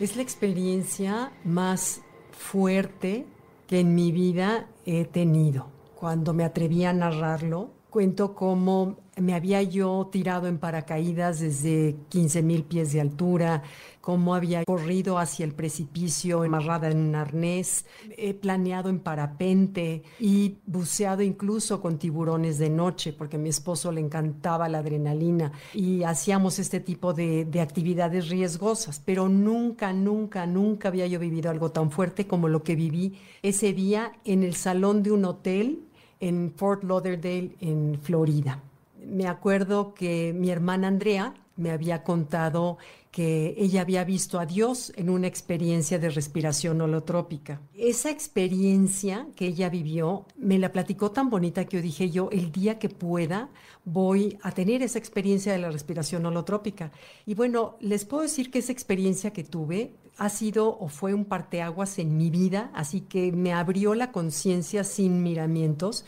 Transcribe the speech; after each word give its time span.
Es 0.00 0.16
la 0.16 0.22
experiencia 0.22 1.30
más 1.44 2.00
fuerte 2.32 3.26
que 3.66 3.80
en 3.80 3.94
mi 3.94 4.12
vida 4.12 4.66
he 4.86 5.04
tenido. 5.04 5.66
Cuando 5.94 6.32
me 6.32 6.44
atreví 6.44 6.86
a 6.86 6.94
narrarlo, 6.94 7.68
cuento 7.90 8.34
cómo 8.34 8.98
me 9.16 9.34
había 9.34 9.62
yo 9.62 10.08
tirado 10.10 10.46
en 10.46 10.58
paracaídas 10.58 11.40
desde 11.40 11.96
15 12.08 12.42
mil 12.42 12.64
pies 12.64 12.92
de 12.92 13.00
altura, 13.00 13.62
cómo 14.00 14.34
había 14.34 14.64
corrido 14.64 15.18
hacia 15.18 15.44
el 15.44 15.52
precipicio 15.52 16.42
amarrada 16.42 16.88
en 16.88 16.98
un 16.98 17.14
arnés, 17.14 17.84
he 18.16 18.32
planeado 18.32 18.88
en 18.88 18.98
parapente 18.98 20.02
y 20.18 20.56
buceado 20.64 21.22
incluso 21.22 21.82
con 21.82 21.98
tiburones 21.98 22.58
de 22.58 22.70
noche, 22.70 23.12
porque 23.12 23.36
a 23.36 23.38
mi 23.38 23.50
esposo 23.50 23.92
le 23.92 24.00
encantaba 24.00 24.68
la 24.68 24.78
adrenalina 24.78 25.52
y 25.74 26.02
hacíamos 26.02 26.58
este 26.58 26.80
tipo 26.80 27.12
de, 27.12 27.44
de 27.44 27.60
actividades 27.60 28.28
riesgosas, 28.28 29.02
pero 29.04 29.28
nunca, 29.28 29.92
nunca, 29.92 30.46
nunca 30.46 30.88
había 30.88 31.06
yo 31.06 31.18
vivido 31.18 31.50
algo 31.50 31.72
tan 31.72 31.90
fuerte 31.90 32.26
como 32.26 32.48
lo 32.48 32.62
que 32.62 32.74
viví 32.74 33.18
ese 33.42 33.72
día 33.74 34.12
en 34.24 34.44
el 34.44 34.54
salón 34.54 35.02
de 35.02 35.12
un 35.12 35.24
hotel 35.26 35.89
en 36.20 36.52
Fort 36.54 36.84
Lauderdale, 36.84 37.56
en 37.60 37.98
Florida. 38.00 38.62
Me 39.04 39.26
acuerdo 39.26 39.94
que 39.94 40.32
mi 40.36 40.50
hermana 40.50 40.88
Andrea 40.88 41.34
me 41.56 41.70
había 41.70 42.02
contado 42.02 42.78
que 43.10 43.54
ella 43.58 43.80
había 43.80 44.04
visto 44.04 44.38
a 44.38 44.46
Dios 44.46 44.92
en 44.96 45.10
una 45.10 45.26
experiencia 45.26 45.98
de 45.98 46.10
respiración 46.10 46.80
holotrópica. 46.80 47.60
Esa 47.74 48.10
experiencia 48.10 49.26
que 49.34 49.48
ella 49.48 49.68
vivió 49.68 50.26
me 50.36 50.58
la 50.58 50.70
platicó 50.70 51.10
tan 51.10 51.28
bonita 51.28 51.64
que 51.64 51.78
yo 51.78 51.82
dije 51.82 52.10
yo, 52.10 52.30
el 52.30 52.52
día 52.52 52.78
que 52.78 52.88
pueda 52.88 53.48
voy 53.84 54.38
a 54.42 54.52
tener 54.52 54.82
esa 54.82 54.98
experiencia 54.98 55.52
de 55.52 55.58
la 55.58 55.70
respiración 55.70 56.24
holotrópica. 56.24 56.92
Y 57.26 57.34
bueno, 57.34 57.76
les 57.80 58.04
puedo 58.04 58.22
decir 58.22 58.50
que 58.50 58.60
esa 58.60 58.72
experiencia 58.72 59.32
que 59.32 59.44
tuve 59.44 59.92
ha 60.20 60.28
sido 60.28 60.78
o 60.78 60.88
fue 60.88 61.14
un 61.14 61.24
parteaguas 61.24 61.98
en 61.98 62.18
mi 62.18 62.28
vida, 62.28 62.70
así 62.74 63.00
que 63.00 63.32
me 63.32 63.54
abrió 63.54 63.94
la 63.94 64.12
conciencia 64.12 64.84
sin 64.84 65.22
miramientos. 65.22 66.04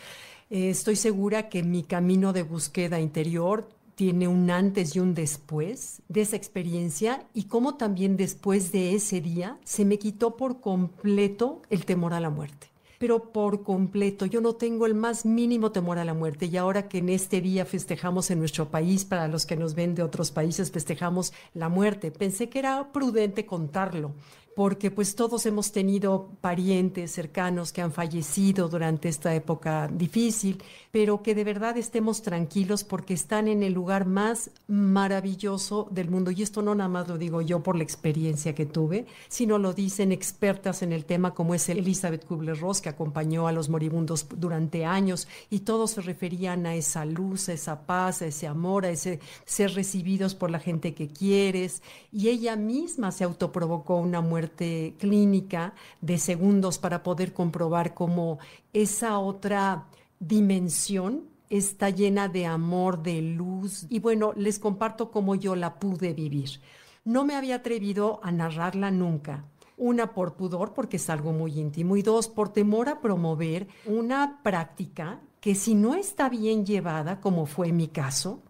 Eh, 0.50 0.68
estoy 0.68 0.96
segura 0.96 1.48
que 1.48 1.62
mi 1.62 1.82
camino 1.82 2.34
de 2.34 2.42
búsqueda 2.42 3.00
interior 3.00 3.70
tiene 3.94 4.28
un 4.28 4.50
antes 4.50 4.94
y 4.94 5.00
un 5.00 5.14
después 5.14 6.02
de 6.10 6.20
esa 6.20 6.36
experiencia 6.36 7.24
y 7.32 7.44
cómo 7.44 7.76
también 7.76 8.18
después 8.18 8.70
de 8.70 8.94
ese 8.94 9.22
día 9.22 9.58
se 9.64 9.86
me 9.86 9.98
quitó 9.98 10.36
por 10.36 10.60
completo 10.60 11.62
el 11.70 11.86
temor 11.86 12.12
a 12.12 12.20
la 12.20 12.28
muerte. 12.28 12.71
Pero 13.02 13.32
por 13.32 13.64
completo, 13.64 14.26
yo 14.26 14.40
no 14.40 14.54
tengo 14.54 14.86
el 14.86 14.94
más 14.94 15.26
mínimo 15.26 15.72
temor 15.72 15.98
a 15.98 16.04
la 16.04 16.14
muerte. 16.14 16.46
Y 16.46 16.56
ahora 16.56 16.86
que 16.86 16.98
en 16.98 17.08
este 17.08 17.40
día 17.40 17.64
festejamos 17.64 18.30
en 18.30 18.38
nuestro 18.38 18.70
país, 18.70 19.04
para 19.04 19.26
los 19.26 19.44
que 19.44 19.56
nos 19.56 19.74
ven 19.74 19.96
de 19.96 20.04
otros 20.04 20.30
países, 20.30 20.70
festejamos 20.70 21.32
la 21.52 21.68
muerte, 21.68 22.12
pensé 22.12 22.48
que 22.48 22.60
era 22.60 22.92
prudente 22.92 23.44
contarlo 23.44 24.12
porque 24.54 24.90
pues 24.90 25.14
todos 25.14 25.46
hemos 25.46 25.72
tenido 25.72 26.28
parientes 26.40 27.12
cercanos 27.12 27.72
que 27.72 27.80
han 27.80 27.92
fallecido 27.92 28.68
durante 28.68 29.08
esta 29.08 29.34
época 29.34 29.88
difícil, 29.88 30.62
pero 30.90 31.22
que 31.22 31.34
de 31.34 31.44
verdad 31.44 31.78
estemos 31.78 32.20
tranquilos 32.20 32.84
porque 32.84 33.14
están 33.14 33.48
en 33.48 33.62
el 33.62 33.72
lugar 33.72 34.06
más 34.06 34.50
maravilloso 34.68 35.88
del 35.90 36.10
mundo. 36.10 36.30
Y 36.30 36.42
esto 36.42 36.60
no 36.60 36.74
nada 36.74 36.88
más 36.88 37.08
lo 37.08 37.16
digo 37.16 37.40
yo 37.40 37.62
por 37.62 37.76
la 37.76 37.82
experiencia 37.82 38.54
que 38.54 38.66
tuve, 38.66 39.06
sino 39.28 39.58
lo 39.58 39.72
dicen 39.72 40.12
expertas 40.12 40.82
en 40.82 40.92
el 40.92 41.06
tema 41.06 41.32
como 41.34 41.54
es 41.54 41.68
Elizabeth 41.68 42.26
Kubler-Ross, 42.26 42.82
que 42.82 42.90
acompañó 42.90 43.48
a 43.48 43.52
los 43.52 43.70
moribundos 43.70 44.26
durante 44.36 44.84
años 44.84 45.28
y 45.48 45.60
todos 45.60 45.92
se 45.92 46.02
referían 46.02 46.66
a 46.66 46.74
esa 46.74 47.06
luz, 47.06 47.48
a 47.48 47.54
esa 47.54 47.86
paz, 47.86 48.20
a 48.20 48.26
ese 48.26 48.46
amor, 48.46 48.84
a 48.84 48.90
ese 48.90 49.20
ser 49.46 49.72
recibidos 49.72 50.34
por 50.34 50.50
la 50.50 50.58
gente 50.58 50.92
que 50.94 51.08
quieres. 51.08 51.82
Y 52.12 52.28
ella 52.28 52.56
misma 52.56 53.12
se 53.12 53.24
autoprovocó 53.24 53.96
una 53.96 54.20
muerte 54.20 54.41
clínica 54.50 55.74
de 56.00 56.18
segundos 56.18 56.78
para 56.78 57.02
poder 57.02 57.32
comprobar 57.32 57.94
cómo 57.94 58.38
esa 58.72 59.18
otra 59.18 59.86
dimensión 60.18 61.24
está 61.50 61.90
llena 61.90 62.28
de 62.28 62.46
amor, 62.46 63.02
de 63.02 63.20
luz. 63.20 63.86
Y 63.90 63.98
bueno, 64.00 64.32
les 64.36 64.58
comparto 64.58 65.10
cómo 65.10 65.34
yo 65.34 65.54
la 65.54 65.78
pude 65.78 66.14
vivir. 66.14 66.60
No 67.04 67.24
me 67.24 67.34
había 67.34 67.56
atrevido 67.56 68.20
a 68.22 68.32
narrarla 68.32 68.90
nunca. 68.90 69.44
Una, 69.76 70.14
por 70.14 70.34
pudor, 70.34 70.72
porque 70.72 70.96
es 70.96 71.10
algo 71.10 71.32
muy 71.32 71.58
íntimo. 71.58 71.96
Y 71.96 72.02
dos, 72.02 72.28
por 72.28 72.50
temor 72.50 72.88
a 72.88 73.00
promover 73.00 73.68
una 73.84 74.40
práctica 74.42 75.20
que 75.40 75.54
si 75.54 75.74
no 75.74 75.94
está 75.94 76.28
bien 76.28 76.64
llevada, 76.64 77.20
como 77.20 77.46
fue 77.46 77.72
mi 77.72 77.88
caso, 77.88 78.40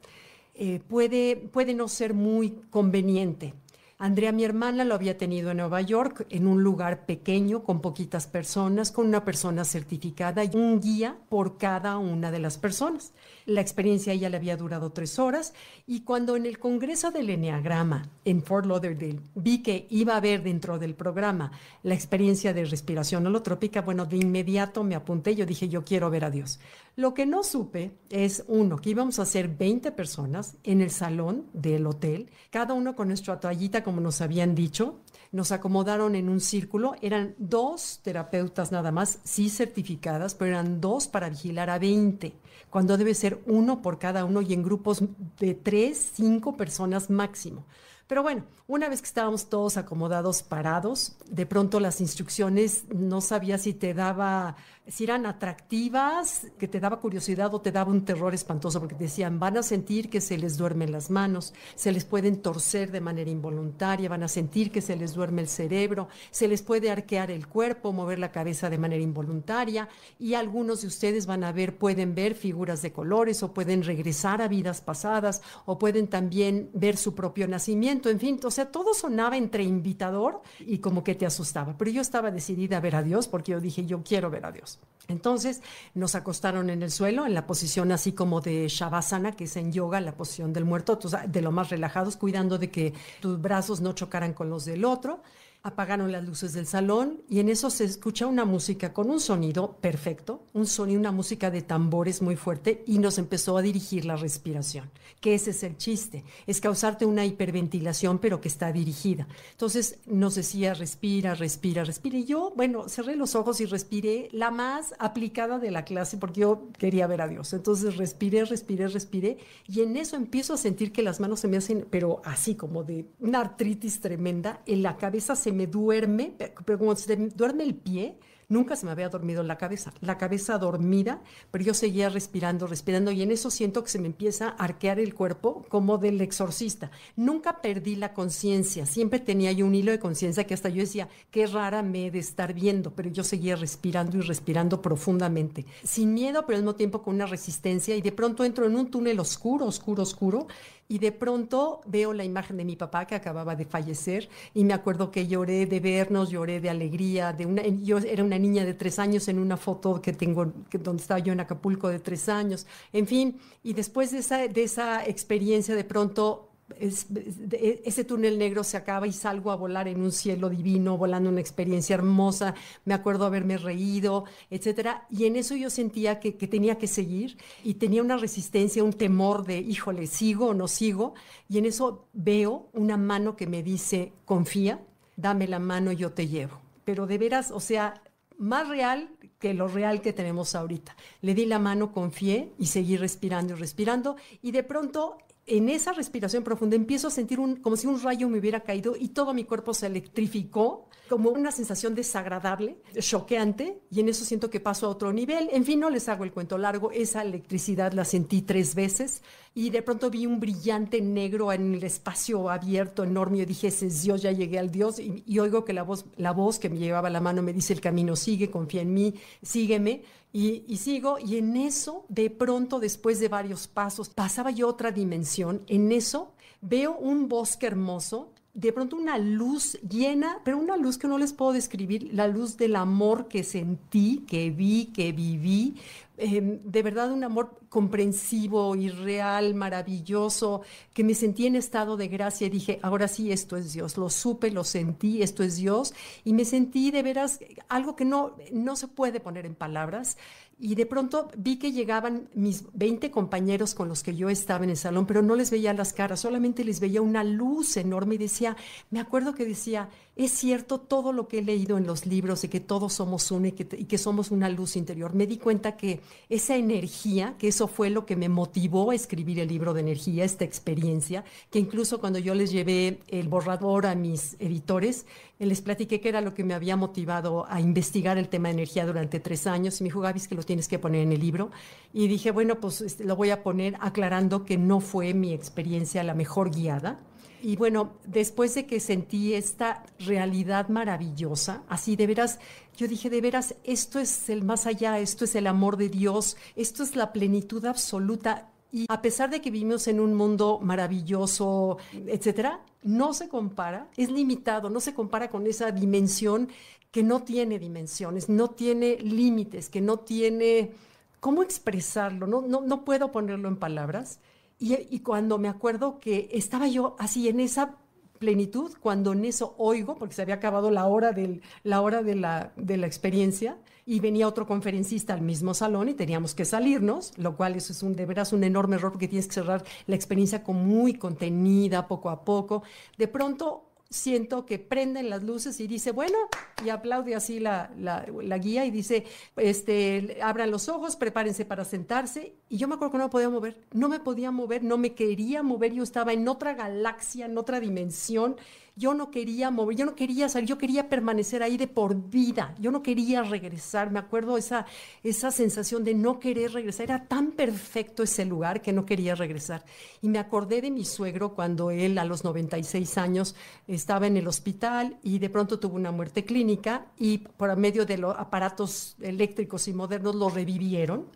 eh, 0.54 0.80
puede, 0.86 1.36
puede 1.36 1.74
no 1.74 1.88
ser 1.88 2.12
muy 2.12 2.50
conveniente. 2.70 3.54
Andrea, 4.02 4.32
mi 4.32 4.42
hermana, 4.42 4.84
lo 4.84 4.96
había 4.96 5.16
tenido 5.16 5.52
en 5.52 5.58
Nueva 5.58 5.80
York, 5.80 6.26
en 6.28 6.48
un 6.48 6.64
lugar 6.64 7.06
pequeño, 7.06 7.62
con 7.62 7.80
poquitas 7.80 8.26
personas, 8.26 8.90
con 8.90 9.06
una 9.06 9.24
persona 9.24 9.64
certificada 9.64 10.42
y 10.42 10.56
un 10.56 10.80
guía 10.80 11.18
por 11.28 11.56
cada 11.56 11.98
una 11.98 12.32
de 12.32 12.40
las 12.40 12.58
personas. 12.58 13.12
La 13.46 13.60
experiencia 13.60 14.12
ya 14.12 14.28
le 14.28 14.38
había 14.38 14.56
durado 14.56 14.90
tres 14.90 15.20
horas 15.20 15.54
y 15.86 16.00
cuando 16.00 16.34
en 16.34 16.46
el 16.46 16.58
Congreso 16.58 17.12
del 17.12 17.30
Enneagrama 17.30 18.08
en 18.24 18.42
Fort 18.42 18.66
Lauderdale 18.66 19.20
vi 19.36 19.62
que 19.62 19.86
iba 19.88 20.14
a 20.14 20.16
haber 20.16 20.42
dentro 20.42 20.80
del 20.80 20.96
programa 20.96 21.52
la 21.84 21.94
experiencia 21.94 22.52
de 22.52 22.64
respiración 22.64 23.24
holotrópica, 23.24 23.82
bueno, 23.82 24.04
de 24.06 24.16
inmediato 24.16 24.82
me 24.82 24.96
apunté, 24.96 25.36
yo 25.36 25.46
dije, 25.46 25.68
yo 25.68 25.84
quiero 25.84 26.10
ver 26.10 26.24
a 26.24 26.30
Dios. 26.30 26.58
Lo 26.94 27.14
que 27.14 27.24
no 27.24 27.42
supe 27.42 27.92
es, 28.10 28.44
uno, 28.48 28.76
que 28.76 28.90
íbamos 28.90 29.18
a 29.18 29.24
ser 29.24 29.48
20 29.48 29.92
personas 29.92 30.56
en 30.62 30.82
el 30.82 30.90
salón 30.90 31.46
del 31.54 31.86
hotel, 31.86 32.28
cada 32.50 32.74
uno 32.74 32.94
con 32.94 33.08
nuestra 33.08 33.40
toallita, 33.40 33.82
como 33.92 34.00
nos 34.00 34.22
habían 34.22 34.54
dicho. 34.54 35.00
Nos 35.32 35.52
acomodaron 35.52 36.14
en 36.14 36.30
un 36.30 36.40
círculo. 36.40 36.94
Eran 37.02 37.34
dos 37.36 38.00
terapeutas 38.02 38.72
nada 38.72 38.90
más, 38.90 39.18
sí 39.22 39.50
certificadas, 39.50 40.34
pero 40.34 40.52
eran 40.52 40.80
dos 40.80 41.08
para 41.08 41.28
vigilar 41.28 41.68
a 41.68 41.78
20, 41.78 42.32
cuando 42.70 42.96
debe 42.96 43.12
ser 43.12 43.42
uno 43.44 43.82
por 43.82 43.98
cada 43.98 44.24
uno 44.24 44.40
y 44.40 44.54
en 44.54 44.62
grupos 44.62 45.04
de 45.38 45.54
tres, 45.54 46.12
cinco 46.14 46.56
personas 46.56 47.10
máximo. 47.10 47.66
Pero 48.06 48.22
bueno, 48.22 48.44
una 48.66 48.88
vez 48.88 49.02
que 49.02 49.08
estábamos 49.08 49.50
todos 49.50 49.76
acomodados, 49.76 50.42
parados, 50.42 51.16
de 51.28 51.44
pronto 51.44 51.80
las 51.80 52.00
instrucciones 52.00 52.84
no 52.94 53.20
sabía 53.20 53.58
si 53.58 53.74
te 53.74 53.92
daba 53.92 54.56
si 54.88 55.04
eran 55.04 55.26
atractivas, 55.26 56.48
que 56.58 56.66
te 56.66 56.80
daba 56.80 56.98
curiosidad 56.98 57.54
o 57.54 57.60
te 57.60 57.70
daba 57.70 57.92
un 57.92 58.04
terror 58.04 58.34
espantoso, 58.34 58.80
porque 58.80 58.96
decían, 58.96 59.38
van 59.38 59.56
a 59.56 59.62
sentir 59.62 60.10
que 60.10 60.20
se 60.20 60.36
les 60.36 60.56
duermen 60.56 60.90
las 60.90 61.08
manos, 61.08 61.54
se 61.76 61.92
les 61.92 62.04
pueden 62.04 62.42
torcer 62.42 62.90
de 62.90 63.00
manera 63.00 63.30
involuntaria, 63.30 64.08
van 64.08 64.24
a 64.24 64.28
sentir 64.28 64.72
que 64.72 64.80
se 64.80 64.96
les 64.96 65.14
duerme 65.14 65.40
el 65.40 65.48
cerebro, 65.48 66.08
se 66.32 66.48
les 66.48 66.62
puede 66.62 66.90
arquear 66.90 67.30
el 67.30 67.46
cuerpo, 67.46 67.92
mover 67.92 68.18
la 68.18 68.32
cabeza 68.32 68.70
de 68.70 68.78
manera 68.78 69.02
involuntaria, 69.02 69.88
y 70.18 70.34
algunos 70.34 70.82
de 70.82 70.88
ustedes 70.88 71.26
van 71.26 71.44
a 71.44 71.52
ver, 71.52 71.78
pueden 71.78 72.16
ver 72.16 72.34
figuras 72.34 72.82
de 72.82 72.92
colores 72.92 73.42
o 73.44 73.54
pueden 73.54 73.84
regresar 73.84 74.42
a 74.42 74.48
vidas 74.48 74.80
pasadas 74.80 75.42
o 75.64 75.78
pueden 75.78 76.08
también 76.08 76.70
ver 76.74 76.96
su 76.96 77.14
propio 77.14 77.46
nacimiento, 77.46 78.10
en 78.10 78.18
fin, 78.18 78.40
o 78.42 78.50
sea, 78.50 78.72
todo 78.72 78.94
sonaba 78.94 79.36
entre 79.36 79.62
invitador 79.62 80.42
y 80.58 80.78
como 80.78 81.04
que 81.04 81.14
te 81.14 81.24
asustaba, 81.24 81.78
pero 81.78 81.90
yo 81.92 82.02
estaba 82.02 82.32
decidida 82.32 82.78
a 82.78 82.80
ver 82.80 82.96
a 82.96 83.02
Dios 83.04 83.28
porque 83.28 83.52
yo 83.52 83.60
dije, 83.60 83.86
yo 83.86 84.02
quiero 84.02 84.28
ver 84.28 84.44
a 84.44 84.50
Dios. 84.50 84.71
Entonces 85.08 85.60
nos 85.94 86.14
acostaron 86.14 86.70
en 86.70 86.82
el 86.82 86.90
suelo, 86.90 87.26
en 87.26 87.34
la 87.34 87.46
posición 87.46 87.92
así 87.92 88.12
como 88.12 88.40
de 88.40 88.68
Shavasana, 88.68 89.32
que 89.32 89.44
es 89.44 89.56
en 89.56 89.72
yoga, 89.72 90.00
la 90.00 90.14
posición 90.14 90.52
del 90.52 90.64
muerto, 90.64 90.98
de 91.26 91.42
lo 91.42 91.50
más 91.50 91.70
relajados, 91.70 92.16
cuidando 92.16 92.58
de 92.58 92.70
que 92.70 92.94
tus 93.20 93.40
brazos 93.40 93.80
no 93.80 93.92
chocaran 93.92 94.32
con 94.32 94.48
los 94.48 94.64
del 94.64 94.84
otro 94.84 95.22
apagaron 95.62 96.10
las 96.10 96.24
luces 96.24 96.52
del 96.52 96.66
salón 96.66 97.22
y 97.28 97.38
en 97.38 97.48
eso 97.48 97.70
se 97.70 97.84
escucha 97.84 98.26
una 98.26 98.44
música 98.44 98.92
con 98.92 99.10
un 99.10 99.20
sonido 99.20 99.76
perfecto, 99.80 100.44
un 100.52 100.66
sonido, 100.66 100.98
una 100.98 101.12
música 101.12 101.52
de 101.52 101.62
tambores 101.62 102.20
muy 102.20 102.34
fuerte 102.34 102.82
y 102.86 102.98
nos 102.98 103.18
empezó 103.18 103.56
a 103.56 103.62
dirigir 103.62 104.04
la 104.04 104.16
respiración, 104.16 104.90
que 105.20 105.34
ese 105.34 105.50
es 105.50 105.62
el 105.62 105.76
chiste, 105.76 106.24
es 106.48 106.60
causarte 106.60 107.04
una 107.04 107.24
hiperventilación 107.24 108.18
pero 108.18 108.40
que 108.40 108.48
está 108.48 108.72
dirigida. 108.72 109.28
Entonces 109.52 110.00
nos 110.06 110.34
decía 110.34 110.74
respira, 110.74 111.34
respira, 111.36 111.84
respira 111.84 112.18
y 112.18 112.24
yo, 112.24 112.52
bueno, 112.56 112.88
cerré 112.88 113.14
los 113.14 113.36
ojos 113.36 113.60
y 113.60 113.66
respiré 113.66 114.28
la 114.32 114.50
más 114.50 114.94
aplicada 114.98 115.60
de 115.60 115.70
la 115.70 115.84
clase 115.84 116.16
porque 116.16 116.40
yo 116.40 116.68
quería 116.76 117.06
ver 117.06 117.20
a 117.20 117.28
Dios. 117.28 117.52
Entonces 117.52 117.96
respiré, 117.96 118.44
respiré, 118.44 118.88
respiré 118.88 119.38
y 119.68 119.82
en 119.82 119.96
eso 119.96 120.16
empiezo 120.16 120.54
a 120.54 120.58
sentir 120.58 120.90
que 120.90 121.02
las 121.02 121.20
manos 121.20 121.38
se 121.38 121.46
me 121.46 121.56
hacen, 121.56 121.86
pero 121.88 122.20
así 122.24 122.56
como 122.56 122.82
de 122.82 123.06
una 123.20 123.40
artritis 123.40 124.00
tremenda, 124.00 124.60
en 124.66 124.82
la 124.82 124.96
cabeza 124.96 125.36
se 125.36 125.51
me 125.52 125.66
duerme, 125.66 126.34
pero 126.64 126.78
como 126.78 126.96
se 126.96 127.16
me 127.16 127.28
duerme 127.28 127.64
el 127.64 127.74
pie, 127.74 128.18
Nunca 128.52 128.76
se 128.76 128.84
me 128.84 128.92
había 128.92 129.08
dormido 129.08 129.42
la 129.42 129.56
cabeza, 129.56 129.94
la 130.02 130.18
cabeza 130.18 130.58
dormida, 130.58 131.22
pero 131.50 131.64
yo 131.64 131.72
seguía 131.72 132.10
respirando, 132.10 132.66
respirando 132.66 133.10
y 133.10 133.22
en 133.22 133.30
eso 133.30 133.50
siento 133.50 133.82
que 133.82 133.88
se 133.88 133.98
me 133.98 134.08
empieza 134.08 134.48
a 134.48 134.64
arquear 134.64 135.00
el 135.00 135.14
cuerpo 135.14 135.64
como 135.70 135.96
del 135.96 136.20
exorcista. 136.20 136.90
Nunca 137.16 137.62
perdí 137.62 137.96
la 137.96 138.12
conciencia, 138.12 138.84
siempre 138.84 139.20
tenía 139.20 139.52
yo 139.52 139.64
un 139.64 139.74
hilo 139.74 139.90
de 139.90 139.98
conciencia 139.98 140.44
que 140.44 140.52
hasta 140.52 140.68
yo 140.68 140.82
decía, 140.82 141.08
qué 141.30 141.46
rara 141.46 141.82
me 141.82 142.04
he 142.04 142.10
de 142.10 142.18
estar 142.18 142.52
viendo, 142.52 142.90
pero 142.90 143.08
yo 143.08 143.24
seguía 143.24 143.56
respirando 143.56 144.18
y 144.18 144.20
respirando 144.20 144.82
profundamente, 144.82 145.64
sin 145.82 146.12
miedo, 146.12 146.44
pero 146.44 146.58
al 146.58 146.62
mismo 146.62 146.74
tiempo 146.74 147.00
con 147.00 147.14
una 147.14 147.24
resistencia 147.24 147.96
y 147.96 148.02
de 148.02 148.12
pronto 148.12 148.44
entro 148.44 148.66
en 148.66 148.76
un 148.76 148.90
túnel 148.90 149.18
oscuro, 149.18 149.64
oscuro, 149.64 150.02
oscuro 150.02 150.46
y 150.92 150.98
de 150.98 151.10
pronto 151.10 151.80
veo 151.86 152.12
la 152.12 152.22
imagen 152.22 152.58
de 152.58 152.66
mi 152.66 152.76
papá 152.76 153.06
que 153.06 153.14
acababa 153.14 153.56
de 153.56 153.64
fallecer 153.64 154.28
y 154.52 154.62
me 154.62 154.74
acuerdo 154.74 155.10
que 155.10 155.26
lloré 155.26 155.64
de 155.64 155.80
vernos, 155.80 156.28
lloré 156.28 156.60
de 156.60 156.68
alegría, 156.68 157.32
de 157.32 157.46
una, 157.46 157.66
yo 157.66 157.96
era 157.96 158.22
una 158.22 158.38
niña 158.38 158.66
de 158.66 158.74
tres 158.74 158.98
años 158.98 159.26
en 159.28 159.38
una 159.38 159.56
foto 159.56 160.02
que 160.02 160.12
tengo, 160.12 160.52
donde 160.70 161.00
estaba 161.00 161.18
yo 161.18 161.32
en 161.32 161.40
Acapulco 161.40 161.88
de 161.88 161.98
tres 161.98 162.28
años, 162.28 162.66
en 162.92 163.06
fin, 163.06 163.40
y 163.64 163.72
después 163.72 164.10
de 164.10 164.18
esa, 164.18 164.46
de 164.46 164.62
esa 164.62 165.02
experiencia 165.06 165.74
de 165.74 165.84
pronto 165.84 166.51
ese 166.78 168.04
túnel 168.04 168.38
negro 168.38 168.64
se 168.64 168.76
acaba 168.76 169.06
y 169.06 169.12
salgo 169.12 169.50
a 169.50 169.56
volar 169.56 169.88
en 169.88 170.00
un 170.00 170.12
cielo 170.12 170.48
divino, 170.48 170.96
volando 170.96 171.30
una 171.30 171.40
experiencia 171.40 171.94
hermosa, 171.94 172.54
me 172.84 172.94
acuerdo 172.94 173.26
haberme 173.26 173.58
reído, 173.58 174.24
etcétera, 174.50 175.06
y 175.10 175.24
en 175.24 175.36
eso 175.36 175.54
yo 175.54 175.70
sentía 175.70 176.20
que, 176.20 176.36
que, 176.36 176.48
tenía 176.48 176.78
que 176.78 176.86
seguir 176.86 177.38
y 177.64 177.74
tenía 177.74 178.02
una 178.02 178.16
resistencia, 178.16 178.84
un 178.84 178.92
temor 178.92 179.44
de, 179.44 179.58
híjole, 179.58 180.06
sigo 180.06 180.48
o 180.48 180.54
no 180.54 180.68
sigo, 180.68 181.14
y 181.48 181.58
en 181.58 181.66
eso 181.66 182.06
veo 182.12 182.68
una 182.72 182.96
mano 182.96 183.36
que 183.36 183.46
me 183.46 183.62
dice, 183.62 184.12
confía, 184.24 184.80
dame 185.16 185.48
la 185.48 185.58
mano, 185.58 185.92
yo 185.92 186.12
te 186.12 186.28
llevo. 186.28 186.60
Pero 186.84 187.06
de 187.06 187.18
veras, 187.18 187.50
o 187.50 187.60
sea, 187.60 188.02
más 188.38 188.68
real 188.68 189.10
que 189.38 189.54
lo 189.54 189.68
real 189.68 190.02
que 190.02 190.12
tenemos 190.12 190.54
ahorita. 190.54 190.96
Le 191.20 191.34
di 191.34 191.46
la 191.46 191.58
mano, 191.58 191.92
confié 191.92 192.52
y 192.58 192.66
seguí 192.66 192.96
respirando 192.96 193.54
y 193.54 193.56
respirando 193.56 194.16
y 194.40 194.52
de 194.52 194.62
pronto 194.62 195.18
en 195.46 195.68
esa 195.68 195.92
respiración 195.92 196.44
profunda 196.44 196.76
empiezo 196.76 197.08
a 197.08 197.10
sentir 197.10 197.40
un, 197.40 197.56
como 197.56 197.76
si 197.76 197.86
un 197.86 198.00
rayo 198.00 198.28
me 198.28 198.38
hubiera 198.38 198.60
caído 198.60 198.94
y 198.98 199.08
todo 199.08 199.34
mi 199.34 199.44
cuerpo 199.44 199.74
se 199.74 199.86
electrificó, 199.86 200.88
como 201.12 201.28
una 201.28 201.52
sensación 201.52 201.94
desagradable, 201.94 202.78
choqueante, 202.98 203.82
y 203.90 204.00
en 204.00 204.08
eso 204.08 204.24
siento 204.24 204.48
que 204.48 204.60
paso 204.60 204.86
a 204.86 204.88
otro 204.88 205.12
nivel. 205.12 205.50
En 205.52 205.66
fin, 205.66 205.78
no 205.78 205.90
les 205.90 206.08
hago 206.08 206.24
el 206.24 206.32
cuento 206.32 206.56
largo, 206.56 206.90
esa 206.90 207.20
electricidad 207.20 207.92
la 207.92 208.06
sentí 208.06 208.40
tres 208.40 208.74
veces 208.74 209.20
y 209.54 209.68
de 209.68 209.82
pronto 209.82 210.08
vi 210.08 210.24
un 210.24 210.40
brillante 210.40 211.02
negro 211.02 211.52
en 211.52 211.74
el 211.74 211.84
espacio 211.84 212.48
abierto, 212.48 213.04
enorme, 213.04 213.36
y 213.36 213.44
dije, 213.44 213.66
ese 213.66 213.88
es 213.88 214.02
Dios, 214.02 214.22
ya 214.22 214.32
llegué 214.32 214.58
al 214.58 214.70
Dios, 214.70 214.98
y, 214.98 215.22
y 215.26 215.38
oigo 215.38 215.66
que 215.66 215.74
la 215.74 215.82
voz, 215.82 216.06
la 216.16 216.32
voz 216.32 216.58
que 216.58 216.70
me 216.70 216.78
llevaba 216.78 217.10
la 217.10 217.20
mano 217.20 217.42
me 217.42 217.52
dice, 217.52 217.74
el 217.74 217.82
camino 217.82 218.16
sigue, 218.16 218.50
confía 218.50 218.80
en 218.80 218.94
mí, 218.94 219.12
sígueme 219.42 220.02
y, 220.32 220.78
sigo, 220.78 221.18
y 221.18 221.36
en 221.36 221.56
eso, 221.58 222.06
de 222.08 222.30
pronto, 222.30 222.80
después 222.80 223.20
de 223.20 223.28
varios 223.28 223.68
pasos, 223.68 224.08
pasaba 224.08 224.50
yo 224.50 224.66
otra 224.66 224.90
dimensión. 224.90 225.62
En 225.66 225.92
eso 225.92 226.32
veo 226.62 226.96
un 226.96 227.28
bosque 227.28 227.66
hermoso, 227.66 228.32
de 228.54 228.72
pronto 228.72 228.96
una 228.96 229.18
luz 229.18 229.78
llena, 229.88 230.38
pero 230.44 230.58
una 230.58 230.76
luz 230.76 230.98
que 230.98 231.08
no 231.08 231.18
les 231.18 231.32
puedo 231.32 231.52
describir, 231.52 232.10
la 232.12 232.28
luz 232.28 232.56
del 232.56 232.76
amor 232.76 233.28
que 233.28 233.44
sentí, 233.44 234.24
que 234.26 234.50
vi, 234.50 234.86
que 234.86 235.12
viví, 235.12 235.76
Em, 236.18 236.60
de 236.62 236.82
verdad 236.82 237.10
un 237.10 237.24
amor 237.24 237.58
comprensivo 237.70 238.76
y 238.76 238.90
real, 238.90 239.54
maravilloso, 239.54 240.60
que 240.92 241.04
me 241.04 241.14
sentí 241.14 241.46
en 241.46 241.56
estado 241.56 241.96
de 241.96 242.08
gracia 242.08 242.46
y 242.46 242.50
dije, 242.50 242.78
ahora 242.82 243.08
sí, 243.08 243.32
esto 243.32 243.56
es 243.56 243.72
Dios, 243.72 243.96
lo 243.96 244.10
supe, 244.10 244.50
lo 244.50 244.62
sentí, 244.62 245.22
esto 245.22 245.42
es 245.42 245.56
Dios, 245.56 245.94
y 246.22 246.34
me 246.34 246.44
sentí 246.44 246.90
de 246.90 247.02
veras 247.02 247.40
algo 247.70 247.96
que 247.96 248.04
no, 248.04 248.36
no 248.52 248.76
se 248.76 248.88
puede 248.88 249.20
poner 249.20 249.46
en 249.46 249.54
palabras. 249.54 250.18
Y 250.58 250.76
de 250.76 250.86
pronto 250.86 251.28
vi 251.36 251.58
que 251.58 251.72
llegaban 251.72 252.28
mis 252.34 252.64
20 252.74 253.10
compañeros 253.10 253.74
con 253.74 253.88
los 253.88 254.02
que 254.02 254.14
yo 254.14 254.28
estaba 254.28 254.62
en 254.62 254.70
el 254.70 254.76
salón, 254.76 255.06
pero 255.06 255.22
no 255.22 255.34
les 255.34 255.50
veía 255.50 255.72
las 255.72 255.92
caras, 255.92 256.20
solamente 256.20 256.62
les 256.62 256.78
veía 256.78 257.02
una 257.02 257.24
luz 257.24 257.76
enorme 257.78 258.14
y 258.14 258.18
decía, 258.18 258.56
me 258.90 259.00
acuerdo 259.00 259.34
que 259.34 259.44
decía, 259.44 259.88
es 260.14 260.30
cierto 260.30 260.78
todo 260.78 261.12
lo 261.12 261.26
que 261.26 261.38
he 261.38 261.42
leído 261.42 261.78
en 261.78 261.86
los 261.86 262.04
libros 262.04 262.44
y 262.44 262.48
que 262.48 262.60
todos 262.60 262.92
somos 262.92 263.30
uno 263.30 263.46
y 263.46 263.52
que, 263.52 263.98
somos 263.98 264.30
una 264.30 264.50
luz 264.50 264.76
interior. 264.76 265.14
Me 265.14 265.26
di 265.26 265.38
cuenta 265.38 265.76
que 265.76 266.00
esa 266.28 266.56
energía, 266.56 267.34
que 267.38 267.48
eso 267.48 267.66
fue 267.66 267.88
lo 267.88 268.04
que 268.04 268.14
me 268.14 268.28
motivó 268.28 268.90
a 268.90 268.94
escribir 268.94 269.40
el 269.40 269.48
libro 269.48 269.72
de 269.72 269.80
energía, 269.80 270.24
esta 270.24 270.44
experiencia, 270.44 271.24
que 271.50 271.58
incluso 271.58 271.98
cuando 271.98 272.18
yo 272.18 272.34
les 272.34 272.52
llevé 272.52 273.00
el 273.08 273.28
borrador 273.28 273.86
a 273.86 273.94
mis 273.94 274.36
editores, 274.38 275.06
les 275.38 275.62
platiqué 275.62 276.00
que 276.00 276.10
era 276.10 276.20
lo 276.20 276.34
que 276.34 276.44
me 276.44 276.52
había 276.52 276.76
motivado 276.76 277.46
a 277.48 277.60
investigar 277.62 278.18
el 278.18 278.28
tema 278.28 278.48
de 278.48 278.54
energía 278.54 278.84
durante 278.84 279.18
tres 279.18 279.46
años. 279.46 279.80
Y 279.80 279.84
me 279.84 279.88
dijo, 279.88 280.00
Gaby, 280.00 280.20
que 280.20 280.34
lo 280.34 280.42
tienes 280.42 280.68
que 280.68 280.78
poner 280.78 281.00
en 281.00 281.12
el 281.12 281.20
libro. 281.20 281.50
Y 281.94 282.06
dije, 282.06 282.32
bueno, 282.32 282.60
pues 282.60 282.82
este, 282.82 283.04
lo 283.04 283.16
voy 283.16 283.30
a 283.30 283.42
poner 283.42 283.76
aclarando 283.80 284.44
que 284.44 284.58
no 284.58 284.80
fue 284.80 285.14
mi 285.14 285.32
experiencia 285.32 286.02
la 286.02 286.14
mejor 286.14 286.50
guiada 286.50 287.00
y 287.42 287.56
bueno, 287.56 287.94
después 288.04 288.54
de 288.54 288.66
que 288.66 288.78
sentí 288.78 289.34
esta 289.34 289.84
realidad 289.98 290.68
maravillosa, 290.68 291.64
así 291.68 291.96
de 291.96 292.06
veras, 292.06 292.38
yo 292.76 292.86
dije, 292.86 293.10
de 293.10 293.20
veras, 293.20 293.56
esto 293.64 293.98
es 293.98 294.30
el 294.30 294.44
más 294.44 294.66
allá, 294.66 295.00
esto 295.00 295.24
es 295.24 295.34
el 295.34 295.48
amor 295.48 295.76
de 295.76 295.88
Dios, 295.88 296.36
esto 296.54 296.84
es 296.84 296.94
la 296.94 297.12
plenitud 297.12 297.64
absoluta. 297.66 298.48
Y 298.70 298.86
a 298.88 299.02
pesar 299.02 299.28
de 299.28 299.40
que 299.40 299.50
vivimos 299.50 299.88
en 299.88 299.98
un 299.98 300.14
mundo 300.14 300.60
maravilloso, 300.62 301.78
etcétera, 302.06 302.60
no 302.82 303.12
se 303.12 303.28
compara, 303.28 303.88
es 303.96 304.10
limitado, 304.10 304.70
no 304.70 304.80
se 304.80 304.94
compara 304.94 305.28
con 305.28 305.46
esa 305.46 305.72
dimensión 305.72 306.48
que 306.92 307.02
no 307.02 307.22
tiene 307.22 307.58
dimensiones, 307.58 308.28
no 308.28 308.50
tiene 308.50 308.98
límites, 308.98 309.68
que 309.68 309.80
no 309.80 309.98
tiene 309.98 310.72
cómo 311.18 311.42
expresarlo, 311.42 312.26
no, 312.26 312.42
no, 312.42 312.60
no 312.60 312.84
puedo 312.84 313.10
ponerlo 313.10 313.48
en 313.48 313.56
palabras. 313.56 314.20
Y, 314.64 315.00
cuando 315.00 315.38
me 315.38 315.48
acuerdo 315.48 315.98
que 315.98 316.28
estaba 316.32 316.68
yo 316.68 316.94
así 317.00 317.28
en 317.28 317.40
esa 317.40 317.78
plenitud, 318.20 318.70
cuando 318.78 319.12
en 319.12 319.24
eso 319.24 319.56
oigo, 319.58 319.96
porque 319.96 320.14
se 320.14 320.22
había 320.22 320.36
acabado 320.36 320.70
la 320.70 320.86
hora, 320.86 321.10
del, 321.10 321.42
la 321.64 321.80
hora 321.80 322.04
de, 322.04 322.14
la, 322.14 322.52
de 322.54 322.76
la 322.76 322.86
experiencia, 322.86 323.58
y 323.84 323.98
venía 323.98 324.28
otro 324.28 324.46
conferencista 324.46 325.14
al 325.14 325.20
mismo 325.20 325.52
salón 325.52 325.88
y 325.88 325.94
teníamos 325.94 326.36
que 326.36 326.44
salirnos, 326.44 327.12
lo 327.18 327.36
cual 327.36 327.56
eso 327.56 327.72
es 327.72 327.82
un, 327.82 327.96
de 327.96 328.06
veras 328.06 328.32
un 328.32 328.44
enorme 328.44 328.76
error 328.76 328.92
porque 328.92 329.08
tienes 329.08 329.26
que 329.26 329.34
cerrar 329.34 329.64
la 329.88 329.96
experiencia 329.96 330.44
con 330.44 330.64
muy 330.64 330.94
contenida, 330.94 331.88
poco 331.88 332.08
a 332.08 332.24
poco. 332.24 332.62
De 332.96 333.08
pronto 333.08 333.71
siento 333.92 334.46
que 334.46 334.58
prenden 334.58 335.10
las 335.10 335.22
luces 335.22 335.60
y 335.60 335.66
dice, 335.66 335.92
bueno, 335.92 336.16
y 336.64 336.70
aplaude 336.70 337.14
así 337.14 337.38
la, 337.38 337.70
la, 337.78 338.38
guía 338.38 338.64
y 338.64 338.70
dice, 338.70 339.04
este, 339.36 340.18
abran 340.22 340.50
los 340.50 340.68
ojos, 340.68 340.96
prepárense 340.96 341.44
para 341.44 341.64
sentarse. 341.64 342.34
Y 342.48 342.56
yo 342.56 342.68
me 342.68 342.74
acuerdo 342.74 342.92
que 342.92 342.98
no 342.98 343.04
me 343.04 343.10
podía 343.10 343.28
mover, 343.28 343.60
no 343.72 343.88
me 343.88 344.00
podía 344.00 344.30
mover, 344.30 344.64
no 344.64 344.78
me 344.78 344.94
quería 344.94 345.42
mover, 345.42 345.72
yo 345.74 345.82
estaba 345.82 346.12
en 346.12 346.26
otra 346.26 346.54
galaxia, 346.54 347.26
en 347.26 347.36
otra 347.36 347.60
dimensión 347.60 348.36
yo 348.74 348.94
no 348.94 349.10
quería 349.10 349.50
mover, 349.50 349.76
yo 349.76 349.84
no 349.84 349.94
quería 349.94 350.28
salir, 350.28 350.48
yo 350.48 350.56
quería 350.56 350.88
permanecer 350.88 351.42
ahí 351.42 351.56
de 351.56 351.66
por 351.66 351.94
vida, 351.94 352.54
yo 352.58 352.70
no 352.70 352.82
quería 352.82 353.22
regresar. 353.22 353.90
Me 353.90 353.98
acuerdo 353.98 354.38
esa, 354.38 354.66
esa 355.02 355.30
sensación 355.30 355.84
de 355.84 355.94
no 355.94 356.18
querer 356.18 356.52
regresar, 356.52 356.84
era 356.84 357.06
tan 357.06 357.32
perfecto 357.32 358.02
ese 358.02 358.24
lugar 358.24 358.62
que 358.62 358.72
no 358.72 358.86
quería 358.86 359.14
regresar. 359.14 359.64
Y 360.00 360.08
me 360.08 360.18
acordé 360.18 360.62
de 360.62 360.70
mi 360.70 360.84
suegro 360.84 361.34
cuando 361.34 361.70
él 361.70 361.98
a 361.98 362.04
los 362.04 362.24
96 362.24 362.96
años 362.98 363.34
estaba 363.66 364.06
en 364.06 364.16
el 364.16 364.26
hospital 364.26 364.98
y 365.02 365.18
de 365.18 365.28
pronto 365.28 365.58
tuvo 365.58 365.76
una 365.76 365.92
muerte 365.92 366.24
clínica 366.24 366.86
y 366.96 367.18
por 367.18 367.54
medio 367.56 367.84
de 367.84 367.98
los 367.98 368.16
aparatos 368.16 368.96
eléctricos 369.00 369.68
y 369.68 369.74
modernos 369.74 370.14
lo 370.14 370.30
revivieron. 370.30 371.08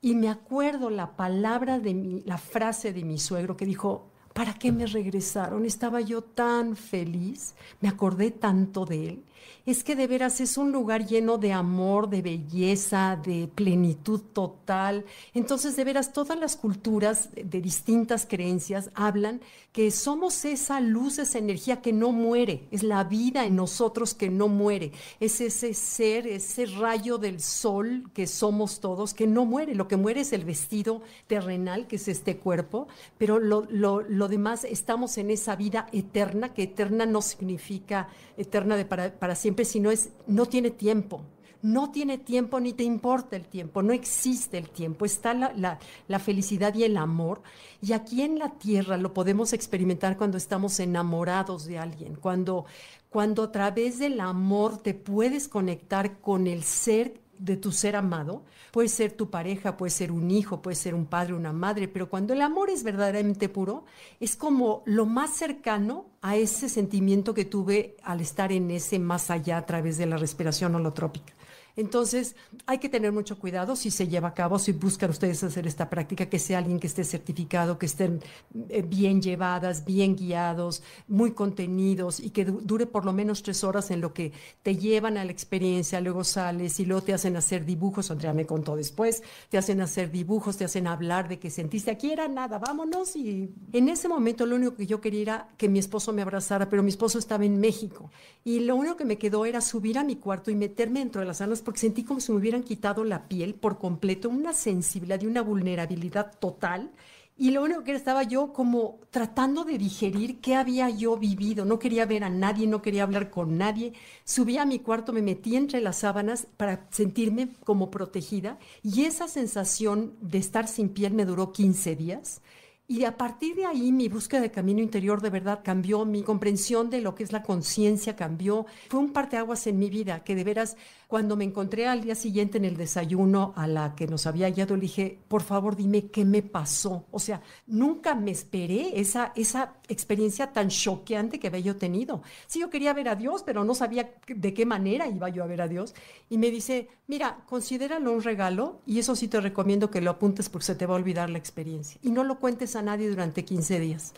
Y 0.00 0.14
me 0.14 0.28
acuerdo 0.28 0.90
la 0.90 1.16
palabra 1.16 1.78
de 1.78 1.94
mi, 1.94 2.20
la 2.26 2.38
frase 2.38 2.92
de 2.92 3.04
mi 3.04 3.18
suegro 3.18 3.56
que 3.56 3.64
dijo, 3.64 4.10
¿Para 4.34 4.52
qué 4.52 4.70
me 4.72 4.84
regresaron? 4.86 5.64
Estaba 5.64 6.02
yo 6.02 6.20
tan 6.22 6.76
feliz, 6.76 7.54
me 7.80 7.88
acordé 7.88 8.30
tanto 8.30 8.84
de 8.84 9.08
él 9.08 9.24
es 9.66 9.82
que 9.82 9.96
de 9.96 10.06
veras 10.06 10.40
es 10.40 10.58
un 10.58 10.72
lugar 10.72 11.06
lleno 11.06 11.38
de 11.38 11.52
amor, 11.52 12.10
de 12.10 12.20
belleza, 12.20 13.18
de 13.24 13.48
plenitud 13.48 14.20
total. 14.20 15.06
Entonces, 15.32 15.74
de 15.76 15.84
veras, 15.84 16.12
todas 16.12 16.38
las 16.38 16.56
culturas 16.56 17.30
de 17.34 17.60
distintas 17.62 18.26
creencias 18.26 18.90
hablan 18.94 19.40
que 19.72 19.90
somos 19.90 20.44
esa 20.44 20.80
luz, 20.80 21.18
esa 21.18 21.38
energía 21.38 21.80
que 21.80 21.92
no 21.92 22.12
muere, 22.12 22.68
es 22.70 22.82
la 22.82 23.04
vida 23.04 23.46
en 23.46 23.56
nosotros 23.56 24.14
que 24.14 24.28
no 24.28 24.48
muere, 24.48 24.92
es 25.18 25.40
ese 25.40 25.74
ser, 25.74 26.26
ese 26.26 26.66
rayo 26.66 27.18
del 27.18 27.40
sol 27.40 28.04
que 28.12 28.26
somos 28.26 28.80
todos, 28.80 29.14
que 29.14 29.26
no 29.26 29.46
muere. 29.46 29.74
Lo 29.74 29.88
que 29.88 29.96
muere 29.96 30.20
es 30.20 30.32
el 30.32 30.44
vestido 30.44 31.02
terrenal, 31.26 31.86
que 31.86 31.96
es 31.96 32.06
este 32.06 32.36
cuerpo, 32.36 32.86
pero 33.16 33.38
lo, 33.38 33.66
lo, 33.70 34.23
demás 34.28 34.64
estamos 34.64 35.18
en 35.18 35.30
esa 35.30 35.56
vida 35.56 35.86
eterna, 35.92 36.54
que 36.54 36.64
eterna 36.64 37.06
no 37.06 37.22
significa 37.22 38.08
eterna 38.36 38.76
de 38.76 38.84
para, 38.84 39.12
para 39.12 39.34
siempre, 39.34 39.64
sino 39.64 39.90
es, 39.90 40.10
no 40.26 40.46
tiene 40.46 40.70
tiempo, 40.70 41.22
no 41.64 41.90
tiene 41.90 42.18
tiempo 42.18 42.60
ni 42.60 42.74
te 42.74 42.84
importa 42.84 43.36
el 43.36 43.46
tiempo, 43.46 43.82
no 43.82 43.94
existe 43.94 44.58
el 44.58 44.68
tiempo, 44.68 45.06
está 45.06 45.32
la, 45.32 45.78
la, 46.08 46.18
felicidad 46.18 46.74
y 46.74 46.84
el 46.84 46.98
amor. 46.98 47.40
Y 47.80 47.94
aquí 47.94 48.20
en 48.20 48.38
la 48.38 48.50
tierra 48.50 48.98
lo 48.98 49.14
podemos 49.14 49.54
experimentar 49.54 50.18
cuando 50.18 50.36
estamos 50.36 50.78
enamorados 50.78 51.64
de 51.64 51.78
alguien, 51.78 52.16
cuando, 52.16 52.66
cuando 53.08 53.44
a 53.44 53.50
través 53.50 53.98
del 53.98 54.20
amor 54.20 54.76
te 54.76 54.92
puedes 54.92 55.48
conectar 55.48 56.20
con 56.20 56.48
el 56.48 56.64
ser 56.64 57.23
de 57.38 57.56
tu 57.56 57.72
ser 57.72 57.96
amado. 57.96 58.44
Puede 58.72 58.88
ser 58.88 59.12
tu 59.12 59.30
pareja, 59.30 59.76
puede 59.76 59.90
ser 59.90 60.12
un 60.12 60.30
hijo, 60.30 60.62
puede 60.62 60.76
ser 60.76 60.94
un 60.94 61.06
padre, 61.06 61.34
una 61.34 61.52
madre, 61.52 61.88
pero 61.88 62.08
cuando 62.08 62.32
el 62.32 62.42
amor 62.42 62.70
es 62.70 62.82
verdaderamente 62.82 63.48
puro, 63.48 63.84
es 64.20 64.36
como 64.36 64.82
lo 64.86 65.06
más 65.06 65.30
cercano 65.30 66.06
a 66.22 66.36
ese 66.36 66.68
sentimiento 66.68 67.34
que 67.34 67.44
tuve 67.44 67.96
al 68.02 68.20
estar 68.20 68.52
en 68.52 68.70
ese 68.70 68.98
más 68.98 69.30
allá 69.30 69.58
a 69.58 69.66
través 69.66 69.98
de 69.98 70.06
la 70.06 70.16
respiración 70.16 70.74
holotrópica. 70.74 71.34
Entonces, 71.76 72.36
hay 72.66 72.78
que 72.78 72.88
tener 72.88 73.12
mucho 73.12 73.38
cuidado 73.38 73.74
si 73.74 73.90
se 73.90 74.06
lleva 74.06 74.28
a 74.28 74.34
cabo, 74.34 74.58
si 74.58 74.72
buscan 74.72 75.10
ustedes 75.10 75.42
hacer 75.42 75.66
esta 75.66 75.90
práctica, 75.90 76.26
que 76.26 76.38
sea 76.38 76.58
alguien 76.58 76.78
que 76.78 76.86
esté 76.86 77.04
certificado, 77.04 77.78
que 77.78 77.86
estén 77.86 78.20
eh, 78.68 78.82
bien 78.82 79.20
llevadas, 79.20 79.84
bien 79.84 80.14
guiados, 80.14 80.82
muy 81.08 81.32
contenidos 81.32 82.20
y 82.20 82.30
que 82.30 82.44
dure 82.44 82.86
por 82.86 83.04
lo 83.04 83.12
menos 83.12 83.42
tres 83.42 83.64
horas 83.64 83.90
en 83.90 84.00
lo 84.00 84.14
que 84.14 84.32
te 84.62 84.76
llevan 84.76 85.18
a 85.18 85.24
la 85.24 85.32
experiencia, 85.32 86.00
luego 86.00 86.22
sales 86.22 86.78
y 86.78 86.84
luego 86.84 87.02
te 87.02 87.14
hacen 87.14 87.36
hacer 87.36 87.64
dibujos, 87.64 88.10
Andrea 88.10 88.32
me 88.32 88.46
contó 88.46 88.76
después, 88.76 89.22
te 89.48 89.58
hacen 89.58 89.80
hacer 89.80 90.10
dibujos, 90.10 90.56
te 90.56 90.64
hacen 90.64 90.86
hablar 90.86 91.28
de 91.28 91.38
que 91.38 91.50
sentiste, 91.50 91.90
aquí 91.90 92.12
era 92.12 92.28
nada, 92.28 92.58
vámonos. 92.58 93.16
Y 93.16 93.50
en 93.72 93.88
ese 93.88 94.08
momento 94.08 94.46
lo 94.46 94.56
único 94.56 94.76
que 94.76 94.86
yo 94.86 95.00
quería 95.00 95.22
era 95.22 95.48
que 95.56 95.68
mi 95.68 95.78
esposo 95.78 96.12
me 96.12 96.22
abrazara, 96.22 96.68
pero 96.68 96.82
mi 96.82 96.90
esposo 96.90 97.18
estaba 97.18 97.44
en 97.44 97.58
México 97.58 98.10
y 98.44 98.60
lo 98.60 98.76
único 98.76 98.96
que 98.96 99.04
me 99.04 99.18
quedó 99.18 99.44
era 99.44 99.60
subir 99.60 99.98
a 99.98 100.04
mi 100.04 100.16
cuarto 100.16 100.50
y 100.50 100.54
meterme 100.54 101.00
dentro 101.00 101.20
de 101.20 101.26
las 101.26 101.38
salas 101.38 101.62
porque 101.64 101.80
sentí 101.80 102.04
como 102.04 102.20
si 102.20 102.32
me 102.32 102.38
hubieran 102.38 102.62
quitado 102.62 103.04
la 103.04 103.26
piel 103.26 103.54
por 103.54 103.78
completo, 103.78 104.28
una 104.28 104.52
sensibilidad 104.52 105.20
y 105.20 105.26
una 105.26 105.42
vulnerabilidad 105.42 106.38
total. 106.38 106.92
Y 107.36 107.50
lo 107.50 107.64
único 107.64 107.82
que 107.82 107.92
estaba 107.92 108.22
yo 108.22 108.52
como 108.52 109.00
tratando 109.10 109.64
de 109.64 109.76
digerir 109.76 110.40
qué 110.40 110.54
había 110.54 110.88
yo 110.88 111.16
vivido. 111.16 111.64
No 111.64 111.80
quería 111.80 112.06
ver 112.06 112.22
a 112.22 112.30
nadie, 112.30 112.68
no 112.68 112.80
quería 112.80 113.02
hablar 113.02 113.28
con 113.28 113.58
nadie. 113.58 113.92
Subí 114.24 114.56
a 114.56 114.64
mi 114.64 114.78
cuarto, 114.78 115.12
me 115.12 115.20
metí 115.20 115.56
entre 115.56 115.80
las 115.80 115.98
sábanas 115.98 116.46
para 116.56 116.86
sentirme 116.90 117.48
como 117.64 117.90
protegida. 117.90 118.58
Y 118.84 119.04
esa 119.04 119.26
sensación 119.26 120.14
de 120.20 120.38
estar 120.38 120.68
sin 120.68 120.90
piel 120.90 121.12
me 121.12 121.24
duró 121.24 121.52
15 121.52 121.96
días. 121.96 122.40
Y 122.86 123.04
a 123.04 123.16
partir 123.16 123.56
de 123.56 123.64
ahí 123.64 123.92
mi 123.92 124.08
búsqueda 124.08 124.42
de 124.42 124.50
camino 124.50 124.82
interior 124.82 125.22
de 125.22 125.30
verdad 125.30 125.62
cambió, 125.64 126.04
mi 126.04 126.22
comprensión 126.22 126.90
de 126.90 127.00
lo 127.00 127.14
que 127.14 127.24
es 127.24 127.32
la 127.32 127.42
conciencia 127.42 128.14
cambió. 128.14 128.66
Fue 128.90 129.00
un 129.00 129.14
parteaguas 129.14 129.66
en 129.66 129.78
mi 129.78 129.88
vida 129.88 130.22
que 130.22 130.34
de 130.34 130.44
veras 130.44 130.76
cuando 131.14 131.36
me 131.36 131.44
encontré 131.44 131.86
al 131.86 132.00
día 132.00 132.16
siguiente 132.16 132.58
en 132.58 132.64
el 132.64 132.76
desayuno 132.76 133.52
a 133.54 133.68
la 133.68 133.94
que 133.94 134.08
nos 134.08 134.26
había 134.26 134.50
guiado, 134.50 134.74
le 134.74 134.80
dije, 134.80 135.20
por 135.28 135.42
favor 135.42 135.76
dime 135.76 136.06
qué 136.06 136.24
me 136.24 136.42
pasó. 136.42 137.06
O 137.12 137.20
sea, 137.20 137.40
nunca 137.68 138.16
me 138.16 138.32
esperé 138.32 138.98
esa, 138.98 139.32
esa 139.36 139.74
experiencia 139.86 140.52
tan 140.52 140.70
choqueante 140.70 141.38
que 141.38 141.46
había 141.46 141.60
yo 141.60 141.76
tenido. 141.76 142.22
Sí, 142.48 142.58
yo 142.58 142.68
quería 142.68 142.92
ver 142.94 143.08
a 143.08 143.14
Dios, 143.14 143.44
pero 143.44 143.62
no 143.62 143.76
sabía 143.76 144.12
de 144.26 144.54
qué 144.54 144.66
manera 144.66 145.06
iba 145.06 145.28
yo 145.28 145.44
a 145.44 145.46
ver 145.46 145.62
a 145.62 145.68
Dios. 145.68 145.94
Y 146.28 146.36
me 146.36 146.50
dice, 146.50 146.88
mira, 147.06 147.44
considéralo 147.46 148.10
un 148.10 148.24
regalo 148.24 148.80
y 148.84 148.98
eso 148.98 149.14
sí 149.14 149.28
te 149.28 149.40
recomiendo 149.40 149.92
que 149.92 150.00
lo 150.00 150.10
apuntes 150.10 150.48
porque 150.48 150.66
se 150.66 150.74
te 150.74 150.84
va 150.84 150.94
a 150.94 150.96
olvidar 150.96 151.30
la 151.30 151.38
experiencia. 151.38 152.00
Y 152.02 152.10
no 152.10 152.24
lo 152.24 152.40
cuentes 152.40 152.74
a 152.74 152.82
nadie 152.82 153.08
durante 153.08 153.44
15 153.44 153.78
días. 153.78 154.14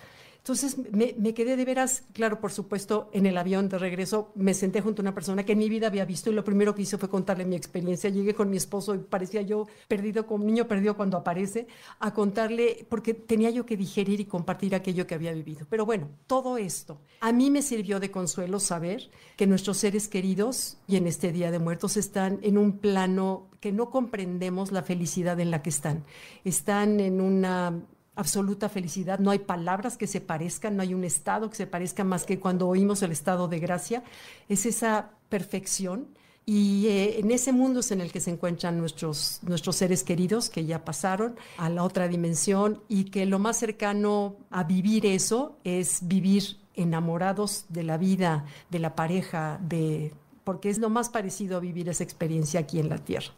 Entonces 0.46 0.76
me, 0.92 1.34
quedé 1.34 1.56
de 1.56 1.64
veras, 1.64 2.04
claro, 2.12 2.38
por 2.38 2.52
supuesto, 2.52 3.10
en 3.12 3.26
el 3.26 3.36
avión 3.36 3.68
de 3.68 3.78
regreso 3.78 4.30
me 4.36 4.54
senté 4.54 4.80
junto 4.80 5.02
a 5.02 5.02
una 5.02 5.12
persona 5.12 5.44
que 5.44 5.54
en 5.54 5.58
mi 5.58 5.68
vida 5.68 5.88
había 5.88 6.04
visto 6.04 6.30
y 6.30 6.34
lo 6.34 6.44
primero 6.44 6.72
que 6.72 6.82
hice 6.82 6.98
fue 6.98 7.08
contarle 7.08 7.44
mi 7.44 7.56
experiencia. 7.56 8.10
Llegué 8.10 8.32
con 8.32 8.48
mi 8.48 8.56
esposo 8.56 8.94
y 8.94 8.98
parecía 8.98 9.42
yo 9.42 9.66
perdido, 9.88 10.24
como 10.24 10.44
niño 10.44 10.68
perdido 10.68 10.96
cuando 10.96 11.16
aparece, 11.16 11.66
a 11.98 12.14
contarle, 12.14 12.86
porque 12.88 13.12
tenía 13.12 13.50
yo 13.50 13.66
que 13.66 13.76
digerir 13.76 14.20
y 14.20 14.26
compartir 14.26 14.76
aquello 14.76 15.04
que 15.04 15.16
había 15.16 15.32
vivido. 15.32 15.66
Pero 15.68 15.84
bueno, 15.84 16.10
todo 16.28 16.58
esto 16.58 17.00
a 17.20 17.32
mí 17.32 17.50
me 17.50 17.60
sirvió 17.60 17.98
de 17.98 18.12
consuelo 18.12 18.60
saber 18.60 19.10
que 19.36 19.48
nuestros 19.48 19.78
seres 19.78 20.06
queridos 20.06 20.78
y 20.86 20.94
en 20.94 21.08
este 21.08 21.32
Día 21.32 21.50
de 21.50 21.58
Muertos 21.58 21.96
están 21.96 22.38
en 22.42 22.56
un 22.56 22.78
plano 22.78 23.48
que 23.58 23.72
no 23.72 23.90
comprendemos 23.90 24.70
la 24.70 24.84
felicidad 24.84 25.40
en 25.40 25.50
la 25.50 25.60
que 25.60 25.70
están. 25.70 26.04
Están 26.44 27.00
en 27.00 27.20
una 27.20 27.82
absoluta 28.16 28.68
felicidad. 28.68 29.18
No 29.18 29.30
hay 29.30 29.38
palabras 29.38 29.96
que 29.96 30.06
se 30.06 30.20
parezcan, 30.20 30.76
no 30.76 30.82
hay 30.82 30.94
un 30.94 31.04
estado 31.04 31.48
que 31.48 31.56
se 31.56 31.66
parezca 31.66 32.02
más 32.02 32.24
que 32.24 32.40
cuando 32.40 32.66
oímos 32.66 33.02
el 33.02 33.12
estado 33.12 33.46
de 33.46 33.60
gracia. 33.60 34.02
Es 34.48 34.66
esa 34.66 35.10
perfección. 35.28 36.08
Y 36.48 36.86
eh, 36.86 37.18
en 37.18 37.32
ese 37.32 37.52
mundo 37.52 37.80
es 37.80 37.90
en 37.90 38.00
el 38.00 38.12
que 38.12 38.20
se 38.20 38.30
encuentran 38.30 38.78
nuestros, 38.78 39.40
nuestros 39.42 39.76
seres 39.76 40.04
queridos 40.04 40.48
que 40.48 40.64
ya 40.64 40.84
pasaron 40.84 41.34
a 41.58 41.68
la 41.68 41.82
otra 41.82 42.06
dimensión 42.06 42.82
y 42.88 43.04
que 43.04 43.26
lo 43.26 43.40
más 43.40 43.58
cercano 43.58 44.36
a 44.50 44.62
vivir 44.62 45.06
eso 45.06 45.58
es 45.64 46.06
vivir 46.06 46.58
enamorados 46.74 47.64
de 47.68 47.82
la 47.82 47.96
vida, 47.96 48.44
de 48.70 48.78
la 48.78 48.94
pareja, 48.94 49.58
de, 49.60 50.14
porque 50.44 50.70
es 50.70 50.78
lo 50.78 50.88
más 50.88 51.08
parecido 51.08 51.56
a 51.56 51.60
vivir 51.60 51.88
esa 51.88 52.04
experiencia 52.04 52.60
aquí 52.60 52.78
en 52.78 52.90
la 52.90 52.98
Tierra. 52.98 53.32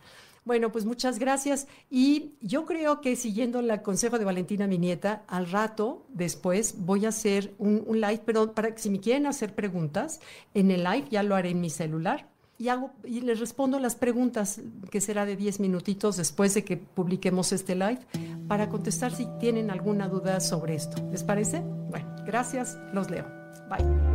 Bueno, 0.49 0.73
pues 0.73 0.87
muchas 0.87 1.19
gracias. 1.19 1.69
Y 1.90 2.33
yo 2.40 2.64
creo 2.64 3.02
que 3.02 3.17
siguiendo 3.17 3.61
el 3.61 3.83
consejo 3.83 4.19
de 4.19 4.25
Valentina, 4.25 4.67
mi 4.67 4.78
nieta, 4.78 5.23
al 5.28 5.50
rato, 5.50 6.07
después, 6.09 6.76
voy 6.78 7.05
a 7.05 7.11
hacer 7.11 7.52
un, 7.59 7.85
live, 8.00 8.23
pero 8.25 8.55
para 8.55 8.75
que 8.75 8.81
si 8.81 8.88
me 8.88 8.99
quieren 8.99 9.26
hacer 9.26 9.55
preguntas, 9.55 10.21
en 10.55 10.71
el 10.71 10.85
live 10.85 11.05
ya 11.11 11.23
lo 11.23 11.35
haré 11.37 11.50
en 11.50 11.61
mi 11.61 11.69
celular. 11.69 12.31
Y, 12.57 12.69
hago, 12.69 12.93
y 13.05 13.21
les 13.21 13.40
respondo 13.40 13.78
las 13.78 13.95
preguntas, 13.95 14.62
que 14.90 15.02
será 15.02 15.26
de 15.26 15.37
10 15.37 15.61
minutitos 15.61 16.17
después 16.17 16.55
de 16.55 16.64
que 16.64 16.78
publiquemos 16.78 17.52
este 17.52 17.75
live, 17.75 18.00
para 18.49 18.71
contestar 18.71 19.14
si 19.14 19.28
tienen 19.38 19.71
alguna 19.71 20.09
duda 20.09 20.40
sobre 20.40 20.76
esto. 20.76 20.97
¿Les 21.12 21.25
parece? 21.25 21.61
Bueno, 21.61 22.09
gracias, 22.25 22.78
los 22.95 23.11
leo. 23.11 23.26
Bye. 23.69 24.08